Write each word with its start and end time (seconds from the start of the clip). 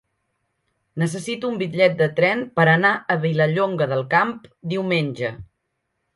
Necessito 1.01 1.51
un 1.53 1.59
bitllet 1.63 1.99
de 1.99 2.07
tren 2.21 2.41
per 2.61 2.65
anar 2.73 2.95
a 3.17 3.19
Vilallonga 3.27 3.89
del 3.93 4.03
Camp 4.17 4.35
diumenge. 4.75 5.33